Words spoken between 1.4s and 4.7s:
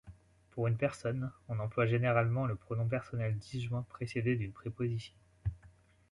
on emploie généralement le pronom personnel disjoint précédé d'une